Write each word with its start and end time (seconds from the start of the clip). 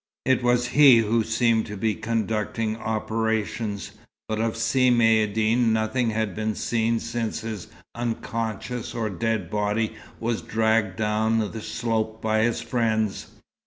It 0.25 0.41
was 0.41 0.69
he 0.69 0.97
who 0.97 1.21
seemed 1.23 1.67
to 1.67 1.77
be 1.77 1.93
conducting 1.93 2.75
operations, 2.75 3.91
but 4.27 4.41
of 4.41 4.57
Si 4.57 4.89
Maïeddine 4.89 5.67
nothing 5.67 6.09
had 6.09 6.33
been 6.35 6.55
seen 6.55 6.99
since 6.99 7.41
his 7.41 7.67
unconscious 7.93 8.95
or 8.95 9.11
dead 9.11 9.51
body 9.51 9.95
was 10.19 10.41
dragged 10.41 10.95
down 10.95 11.51
the 11.51 11.61
slope 11.61 12.19
by 12.19 12.39
his 12.41 12.61
friends. 12.61 13.27